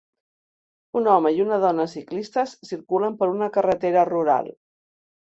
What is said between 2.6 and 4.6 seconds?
circulen per una carretera rural.